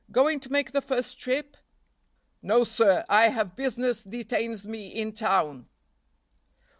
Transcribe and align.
Going 0.11 0.39
to 0.39 0.51
make 0.51 0.71
the 0.71 0.81
first 0.81 1.19
trip?" 1.19 1.55
"No, 2.41 2.63
sir! 2.63 3.05
I 3.07 3.27
have 3.27 3.55
business 3.55 4.01
detains 4.01 4.65
me 4.65 4.87
in 4.87 5.13
town." 5.13 5.67